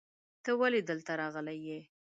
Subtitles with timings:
[0.43, 1.79] ته ولې دلته راغلی یې؟